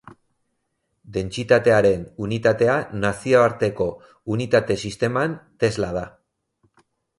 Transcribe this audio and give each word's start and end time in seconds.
Dentsitatearen 1.17 2.07
unitatea 2.29 2.79
Nazioarteko 3.03 3.89
Unitate 4.39 4.81
Sisteman, 4.87 5.39
tesla 5.67 5.93
da. 6.01 6.09